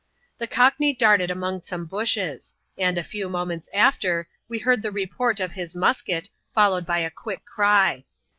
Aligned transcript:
The 0.39 0.47
Cockney 0.47 0.95
darted 0.95 1.29
among 1.29 1.61
some 1.61 1.85
bushes; 1.85 2.55
and, 2.75 2.97
a 2.97 3.03
few 3.03 3.29
moments 3.29 3.69
after, 3.71 4.27
we 4.49 4.57
heard 4.57 4.81
the 4.81 4.89
report 4.89 5.39
of 5.39 5.51
his 5.51 5.75
musket, 5.75 6.27
followed 6.55 6.87
by 6.87 6.97
a 6.97 7.11
quick 7.11 7.45
cry. 7.45 8.03